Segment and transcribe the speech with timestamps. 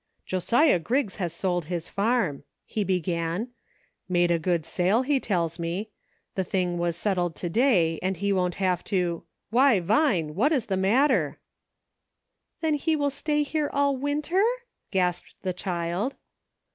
[0.01, 0.01] "I
[0.33, 0.37] WILL.
[0.37, 3.49] 99 "Josiah Griggs has sold his farm," he began;"
[4.09, 5.91] made a good sale, he tells me.
[6.33, 10.33] The thing was settled to day, and he won't have to— Why, Vine!
[10.33, 11.37] What's the matter.?"
[12.61, 14.43] "Then he will stay here all winter!"
[14.89, 16.15] gasped the child.